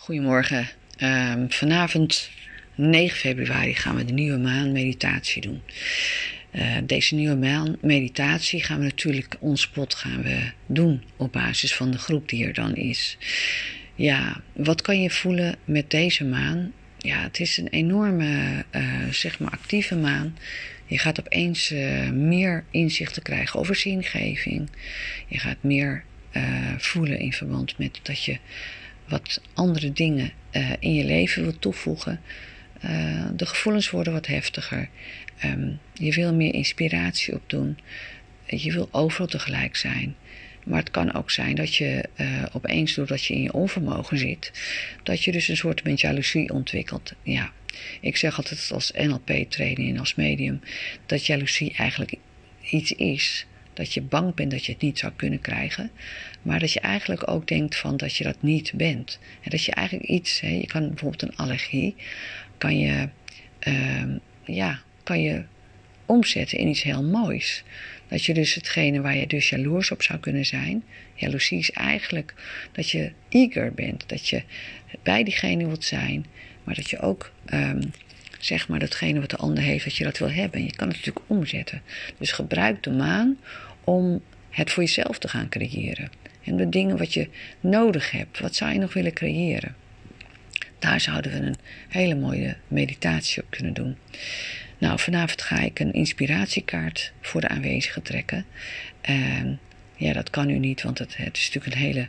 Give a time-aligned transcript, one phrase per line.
[0.00, 0.68] Goedemorgen.
[0.96, 2.30] Ehm, vanavond
[2.74, 5.62] 9 februari gaan we de nieuwe maan meditatie doen.
[6.52, 11.74] Uh, deze nieuwe maan meditatie gaan we natuurlijk ons pot gaan we doen op basis
[11.74, 13.16] van de groep die er dan is.
[13.94, 16.72] Ja, wat kan je voelen met deze maan?
[16.98, 20.36] Ja, het is een enorme, uh, zeg maar, actieve maan.
[20.86, 24.70] Je gaat opeens uh, meer inzichten krijgen over zingeving.
[25.26, 26.04] Je gaat meer
[26.78, 28.38] voelen in verband met dat je
[29.10, 32.20] wat andere dingen uh, in je leven wilt toevoegen.
[32.84, 34.88] Uh, de gevoelens worden wat heftiger.
[35.44, 37.78] Um, je wil meer inspiratie opdoen.
[38.46, 40.16] Je wil overal tegelijk zijn.
[40.64, 44.52] Maar het kan ook zijn dat je uh, opeens, doordat je in je onvermogen zit,
[45.02, 47.12] dat je dus een soort van jaloezie ontwikkelt.
[47.22, 47.52] Ja,
[48.00, 50.60] ik zeg altijd als NLP-trainer en als medium
[51.06, 52.14] dat jaloezie eigenlijk
[52.70, 55.90] iets is dat je bang bent dat je het niet zou kunnen krijgen.
[56.42, 59.18] Maar dat je eigenlijk ook denkt van dat je dat niet bent.
[59.42, 61.94] En dat je eigenlijk iets, hè, je kan bijvoorbeeld een allergie,
[62.58, 63.08] kan je,
[63.66, 64.04] uh,
[64.44, 65.44] ja, kan je
[66.06, 67.64] omzetten in iets heel moois.
[68.08, 70.84] Dat je dus hetgene waar je dus jaloers op zou kunnen zijn.
[71.14, 72.34] Jaloezie is eigenlijk
[72.72, 74.08] dat je eager bent.
[74.08, 74.42] Dat je
[75.02, 76.26] bij diegene wilt zijn.
[76.64, 77.92] Maar dat je ook um,
[78.38, 80.60] zeg maar datgene wat de ander heeft, dat je dat wil hebben.
[80.60, 81.82] En je kan het natuurlijk omzetten.
[82.18, 83.36] Dus gebruik de maan
[83.84, 86.10] om het voor jezelf te gaan creëren.
[86.44, 87.28] En de dingen wat je
[87.60, 89.74] nodig hebt, wat zou je nog willen creëren?
[90.78, 91.56] Daar zouden we een
[91.88, 93.96] hele mooie meditatie op kunnen doen.
[94.78, 98.44] Nou, vanavond ga ik een inspiratiekaart voor de aanwezigen trekken.
[99.00, 99.58] En
[99.96, 102.08] ja, dat kan nu niet, want het, is natuurlijk een hele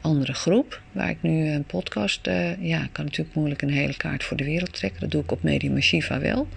[0.00, 0.82] andere groep.
[0.92, 2.26] Waar ik nu een podcast.
[2.26, 5.00] Uh, ja, kan natuurlijk moeilijk een hele kaart voor de wereld trekken.
[5.00, 6.48] Dat doe ik op Medium Shiva wel.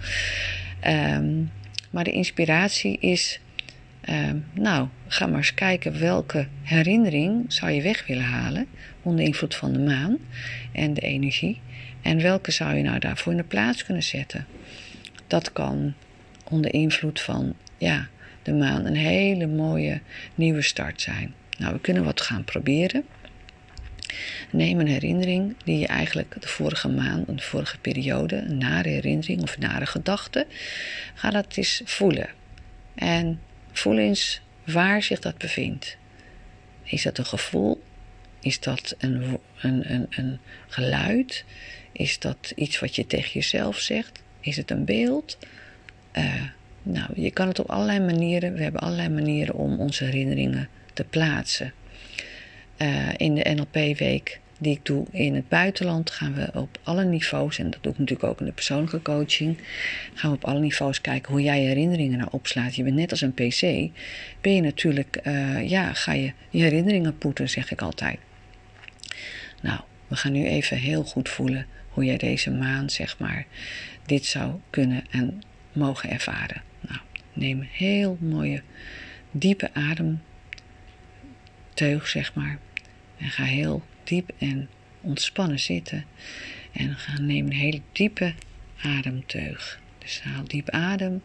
[0.86, 1.50] Um,
[1.90, 3.40] maar de inspiratie is.
[4.10, 8.66] Um, nou, ga maar eens kijken welke herinnering zou je weg willen halen
[9.02, 10.18] onder invloed van de maan
[10.72, 11.60] en de energie.
[12.02, 14.46] En welke zou je nou daarvoor in de plaats kunnen zetten?
[15.26, 15.94] Dat kan
[16.50, 18.08] onder invloed van ja,
[18.42, 20.00] de maan een hele mooie
[20.34, 21.34] nieuwe start zijn.
[21.58, 23.04] Nou, we kunnen wat gaan proberen.
[24.50, 29.42] Neem een herinnering die je eigenlijk de vorige maand, de vorige periode, een nare herinnering
[29.42, 30.46] of nare gedachte,
[31.14, 32.28] ga dat eens voelen.
[32.94, 33.40] En
[33.72, 35.96] voel eens waar zich dat bevindt.
[36.82, 37.82] Is dat een gevoel?
[38.40, 40.38] Is dat een, een, een, een
[40.68, 41.44] geluid?
[41.92, 44.22] Is dat iets wat je tegen jezelf zegt?
[44.40, 45.38] Is het een beeld?
[46.16, 46.42] Uh,
[46.82, 48.54] nou, je kan het op allerlei manieren.
[48.54, 51.72] We hebben allerlei manieren om onze herinneringen te plaatsen.
[52.78, 57.58] Uh, in de NLP-week die ik doe in het buitenland gaan we op alle niveaus,
[57.58, 59.58] en dat doe ik natuurlijk ook in de persoonlijke coaching,
[60.14, 62.74] gaan we op alle niveaus kijken hoe jij je herinneringen nou opslaat.
[62.74, 63.60] Je bent net als een PC,
[64.40, 68.18] ben je natuurlijk, uh, ja, ga je je herinneringen poeten, zeg ik altijd.
[69.62, 73.46] Nou, we gaan nu even heel goed voelen hoe jij deze maand, zeg maar,
[74.06, 75.42] dit zou kunnen en
[75.72, 76.62] mogen ervaren.
[76.80, 76.98] Nou,
[77.32, 78.62] neem een heel mooie,
[79.30, 80.20] diepe ademteug,
[82.08, 82.58] zeg maar.
[83.16, 84.68] En ga heel diep en
[85.00, 86.04] ontspannen zitten.
[86.72, 88.34] En ga neem een hele diepe
[88.82, 89.80] ademteug.
[89.98, 91.22] Dus haal diep adem.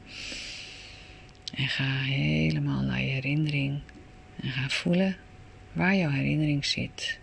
[1.53, 3.79] En ga helemaal naar je herinnering.
[4.41, 5.15] En ga voelen
[5.71, 7.19] waar jouw herinnering zit.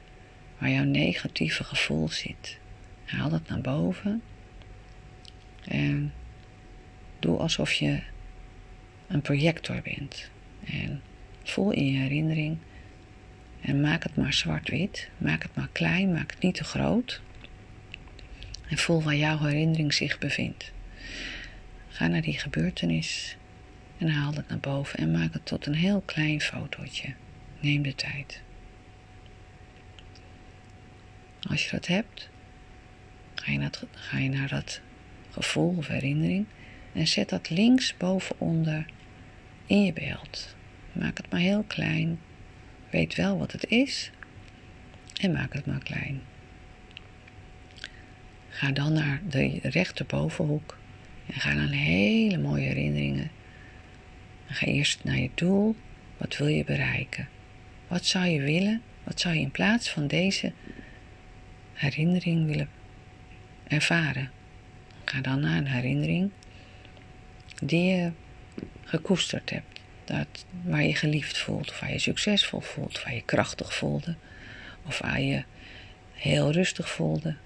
[0.58, 2.58] Waar jouw negatieve gevoel zit.
[3.04, 4.22] Haal dat naar boven.
[5.64, 6.12] En
[7.18, 8.00] doe alsof je
[9.06, 10.30] een projector bent.
[10.64, 11.02] En
[11.42, 12.58] voel in je herinnering
[13.64, 15.08] en maak het maar zwart-wit.
[15.18, 17.20] Maak het maar klein, maak het niet te groot.
[18.68, 20.72] En voel waar jouw herinnering zich bevindt.
[21.88, 23.36] Ga naar die gebeurtenis
[23.98, 27.14] en haal het naar boven en maak het tot een heel klein fotootje.
[27.60, 28.40] Neem de tijd.
[31.48, 32.28] Als je dat hebt,
[33.34, 34.80] ga je, naar, dat
[35.30, 36.46] gevoel of herinnering
[36.92, 38.86] en zet dat links bovenonder
[39.66, 40.54] in je beeld.
[40.92, 42.18] Maak het maar heel klein
[42.94, 44.10] Weet wel wat het is
[45.20, 46.20] en maak het maar klein.
[48.48, 50.78] Ga dan naar de rechterbovenhoek
[51.26, 53.30] en ga naar hele mooie herinneringen.
[54.46, 55.76] En ga eerst naar je doel.
[56.16, 57.28] Wat wil je bereiken?
[57.88, 58.82] Wat zou je willen?
[59.04, 60.52] Wat zou je in plaats van deze
[61.72, 62.68] herinnering willen
[63.68, 64.30] ervaren?
[65.04, 66.30] Ga dan naar een herinnering
[67.62, 68.10] die je
[68.84, 69.73] gekoesterd hebt.
[70.04, 74.14] Dat, waar je geliefd voelt, of waar je succesvol voelt, waar je krachtig voelde,
[74.86, 75.44] of waar je
[76.12, 77.36] heel rustig voelde.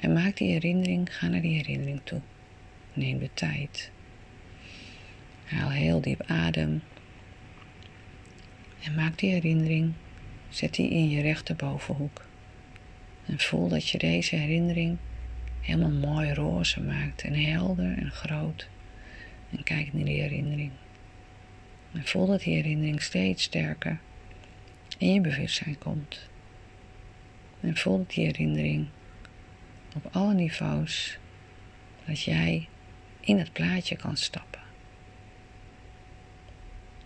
[0.00, 2.20] En maak die herinnering, ga naar die herinnering toe.
[2.92, 3.90] Neem de tijd.
[5.44, 6.82] Haal heel diep adem.
[8.82, 9.92] En maak die herinnering,
[10.48, 12.24] zet die in je rechterbovenhoek.
[13.26, 14.96] En voel dat je deze herinnering
[15.60, 18.68] helemaal mooi roze maakt en helder en groot.
[19.50, 20.70] En kijk naar die herinnering.
[21.98, 23.98] En voel dat die herinnering steeds sterker
[24.98, 26.28] in je bewustzijn komt.
[27.60, 28.86] En voel dat die herinnering
[29.94, 31.18] op alle niveaus,
[32.04, 32.68] dat jij
[33.20, 34.60] in het plaatje kan stappen.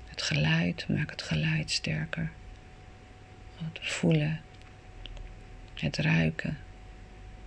[0.04, 2.30] Het geluid, maak het geluid sterker.
[3.56, 4.40] Het voelen,
[5.74, 6.58] het ruiken,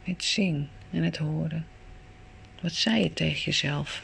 [0.03, 1.67] het zien en het horen.
[2.61, 4.03] Wat zei je tegen jezelf?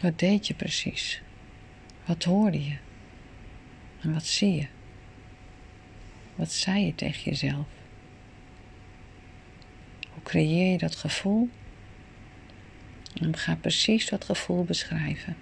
[0.00, 1.22] Wat deed je precies?
[2.04, 2.76] Wat hoorde je?
[4.00, 4.66] En wat zie je?
[6.34, 7.66] Wat zei je tegen jezelf?
[10.12, 11.48] Hoe creëer je dat gevoel?
[13.14, 15.36] En ga precies dat gevoel beschrijven.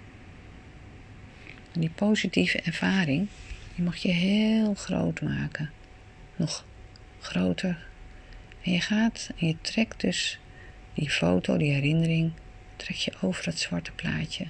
[1.71, 3.27] En die positieve ervaring,
[3.75, 5.71] die mag je heel groot maken.
[6.35, 6.65] Nog
[7.19, 7.87] groter.
[8.61, 10.39] En je gaat en je trekt dus
[10.93, 12.31] die foto, die herinnering,
[12.81, 14.47] trek je over dat zwarte plaatje.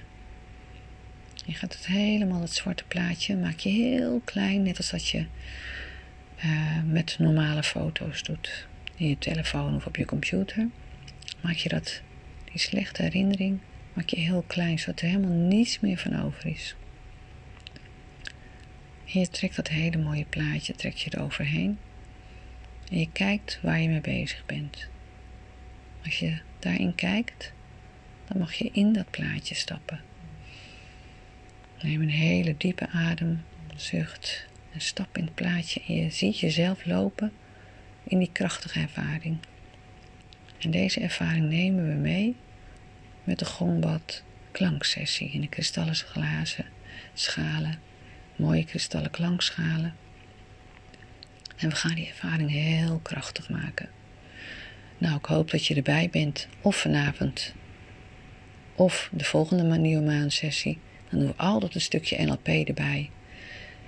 [1.45, 5.25] Je gaat het helemaal, het zwarte plaatje, maak je heel klein, net als dat je
[6.45, 8.68] uh, met normale foto's doet.
[8.95, 10.68] In je telefoon of op je computer.
[11.42, 12.01] Maak je dat,
[12.51, 13.60] die slechte herinnering,
[13.94, 16.75] maak je heel klein, zodat er helemaal niets meer van over is.
[19.13, 21.78] En je trekt dat hele mooie plaatje, trek je eroverheen.
[22.92, 24.88] En je kijkt waar je mee bezig bent.
[26.06, 27.54] Als je daarin kijkt,
[28.31, 30.01] dan mag je in dat plaatje stappen.
[31.81, 33.44] Neem een hele diepe adem,
[33.75, 37.31] zucht en stap in het plaatje en je ziet jezelf lopen
[38.04, 39.38] in die krachtige ervaring.
[40.57, 42.36] En deze ervaring nemen we mee
[43.24, 46.66] met de gongbad klanksessie in de kristallen glazen
[47.13, 47.80] schalen,
[48.36, 49.95] mooie kristallen klankschalen.
[51.57, 53.89] En we gaan die ervaring heel krachtig maken.
[54.98, 57.54] Nou, ik hoop dat je erbij bent, of vanavond,
[58.75, 60.77] of de volgende Nieuwe sessie.
[61.09, 63.09] Dan doen we altijd een stukje NLP erbij.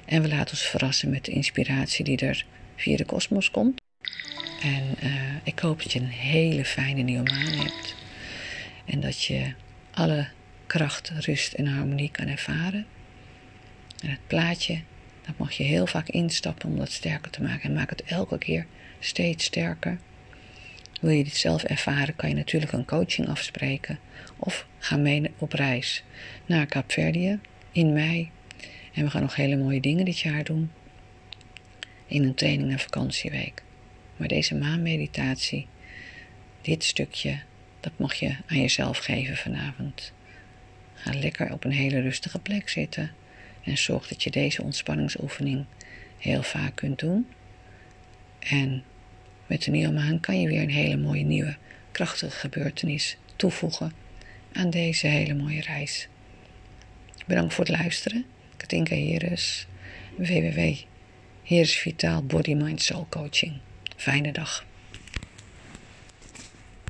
[0.06, 2.46] En we laten ons verrassen met de inspiratie die er
[2.76, 3.82] via de kosmos komt.
[4.62, 5.14] En uh,
[5.44, 7.96] ik hoop dat je een hele fijne nieuwe maan hebt.
[8.86, 9.54] En dat je
[9.92, 10.28] alle
[10.68, 12.86] kracht, rust en harmonie kan ervaren.
[14.02, 14.82] En het plaatje,
[15.26, 17.70] dat mag je heel vaak instappen om dat sterker te maken.
[17.70, 18.66] En maak het elke keer
[19.00, 19.98] steeds sterker.
[21.04, 24.00] Wil je dit zelf ervaren, kan je natuurlijk een coaching afspreken.
[24.38, 26.04] Of ga mee op reis
[26.46, 27.40] naar Kaapverdië
[27.72, 28.30] in mei.
[28.94, 30.72] En we gaan nog hele mooie dingen dit jaar doen.
[32.08, 33.64] In een training en vakantieweek.
[34.18, 35.68] Maar deze maanmeditatie,
[36.62, 37.40] dit stukje,
[37.80, 40.14] dat mag je aan jezelf geven vanavond.
[40.94, 43.12] Ga lekker op een hele rustige plek zitten.
[43.64, 45.66] En zorg dat je deze ontspanningsoefening
[46.18, 47.28] heel vaak kunt doen.
[48.40, 48.84] En
[49.48, 51.56] met nieuwe maan kan je weer een hele mooie nieuwe
[51.92, 53.94] krachtige gebeurtenis toevoegen
[54.54, 56.08] aan deze hele mooie reis.
[57.26, 58.26] Bedankt voor het luisteren.
[58.58, 59.68] Katinka Heres,
[60.18, 60.76] www.
[61.44, 63.54] Heres Vitaal Body Mind Soul Coaching.
[63.96, 64.66] Fijne dag.